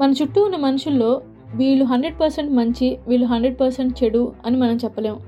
మన 0.00 0.14
చుట్టూ 0.22 0.44
ఉన్న 0.44 0.56
మనుషుల్లో 0.56 1.22
వీళ్ళు 1.54 1.84
హండ్రెడ్ 1.84 2.20
పర్సెంట్ 2.20 2.52
మంచి 2.52 2.98
వీళ్ళు 3.08 3.26
హండ్రెడ్ 3.26 3.60
పర్సెంట్ 3.60 4.04
చెడు 4.04 4.32
అని 4.46 4.56
మనం 4.56 4.76
చెప్పలేము 4.76 5.20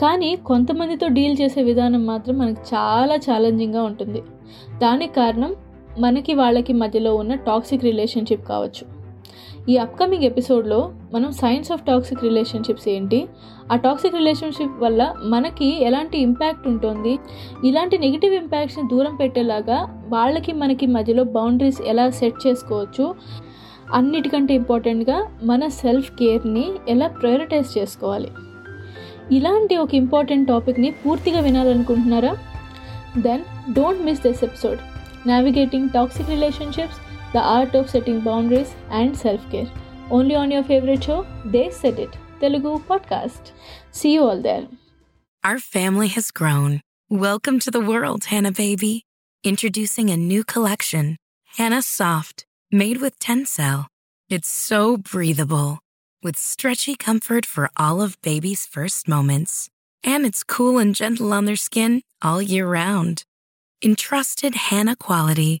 కానీ 0.00 0.36
కొంతమందితో 0.36 1.08
డీల్ 1.08 1.36
చేసే 1.40 1.62
విధానం 1.62 2.06
మాత్రం 2.06 2.38
మనకు 2.38 2.60
చాలా 2.74 3.14
ఛాలెంజింగ్గా 3.14 3.82
ఉంటుంది. 3.82 4.22
దానికి 4.78 5.14
కారణం 5.14 5.56
మనకి 5.98 6.34
వాళ్ళకి 6.34 6.72
మధ్యలో 6.72 7.16
ఉన్న 7.16 7.34
టాక్సిక్ 7.34 7.84
రిలేషన్షిప్ 7.84 8.48
కావచ్చు. 8.48 8.95
ఈ 9.68 9.76
అప్కమింగ్ 9.76 10.24
ఎపిసోడ్లో 10.24 10.92
మనం 11.14 11.32
సైన్స్ 11.32 11.72
ఆఫ్ 11.72 11.82
టాక్సిక్ 11.82 12.22
రిలేషన్షిప్స్ 12.22 12.88
ఏంటి? 12.88 13.26
ఆ 13.72 13.76
టాక్సిక్ 13.76 14.14
రిలేషన్షిప్ 14.14 14.82
వల్ల 14.82 15.14
మనకి 15.24 15.84
ఎలాంటి 15.84 16.18
ఇంపాక్ట్ 16.18 16.68
ఉంటుంది? 16.68 17.18
ఇలాంటి 17.64 17.98
నెగిటివ్ 17.98 18.34
ఇంపాక్ట్స్ని 18.34 18.88
దూరం 18.88 19.16
పెట్టేలాగా 19.16 20.04
వాళ్ళకి 20.08 20.52
మనకి 20.52 20.86
మధ్యలో 20.86 21.24
బౌండరీస్ 21.24 21.80
ఎలా 21.80 22.10
సెట్ 22.10 22.46
చేసుకోవచ్చు? 22.46 23.14
అన్నిటికంటే 23.94 24.54
ఇంపార్టెంట్గా 24.54 25.28
మన 25.42 25.66
సెల్ఫ్ 25.66 26.10
కేర్ని 26.10 26.64
ఎలా 26.88 27.08
ప్రయారిటైజ్ 27.08 27.78
చేసుకోవాలి? 27.78 28.28
ఇలాంటి 29.32 29.76
ఒక 29.76 29.94
ఇంపార్టెంట్ 29.94 30.48
టాపిక్ని 30.48 30.90
పూర్తిగా 30.90 31.40
వినాలనుకుంటున్నారా? 31.40 32.36
Then 33.18 33.72
don't 33.74 34.02
miss 34.02 34.22
this 34.22 34.44
episode 34.44 34.78
navigating 35.28 35.88
toxic 35.88 36.28
relationships 36.28 37.05
the 37.36 37.42
art 37.42 37.74
of 37.74 37.90
setting 37.90 38.20
boundaries 38.20 38.74
and 38.88 39.14
self 39.14 39.42
care. 39.50 39.70
Only 40.10 40.34
on 40.34 40.50
your 40.50 40.62
favorite 40.64 41.04
show, 41.04 41.26
They 41.44 41.68
Said 41.70 41.98
It, 41.98 42.16
Telugu 42.40 42.78
podcast. 42.90 43.50
See 43.90 44.14
you 44.14 44.22
all 44.24 44.40
there. 44.40 44.66
Our 45.44 45.58
family 45.58 46.08
has 46.08 46.30
grown. 46.30 46.80
Welcome 47.10 47.58
to 47.64 47.70
the 47.70 47.84
world, 47.90 48.24
Hanna 48.32 48.52
Baby. 48.52 49.04
Introducing 49.44 50.08
a 50.08 50.16
new 50.16 50.44
collection, 50.44 51.16
Hanna 51.58 51.82
Soft, 51.82 52.46
made 52.72 53.02
with 53.02 53.18
Tencel. 53.18 53.84
It's 54.30 54.48
so 54.48 54.96
breathable, 54.96 55.78
with 56.22 56.38
stretchy 56.38 56.96
comfort 56.96 57.44
for 57.44 57.68
all 57.76 58.00
of 58.00 58.20
baby's 58.22 58.64
first 58.64 59.06
moments. 59.06 59.68
And 60.02 60.24
it's 60.24 60.42
cool 60.42 60.78
and 60.78 60.94
gentle 60.94 61.34
on 61.34 61.44
their 61.44 61.62
skin 61.68 62.00
all 62.22 62.40
year 62.40 62.66
round. 62.66 63.24
Entrusted 63.84 64.54
Hanna 64.54 64.96
quality 64.96 65.60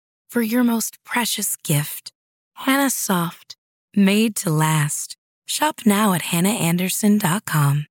for 0.31 0.41
your 0.41 0.63
most 0.63 1.03
precious 1.03 1.57
gift. 1.57 2.11
Hanna 2.55 2.89
Soft, 2.89 3.57
made 3.95 4.35
to 4.37 4.49
last. 4.49 5.17
Shop 5.45 5.81
now 5.85 6.13
at 6.13 6.21
hannaandersson.com. 6.21 7.90